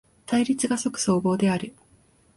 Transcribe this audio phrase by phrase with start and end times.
[0.25, 1.75] 対立が即綜合である。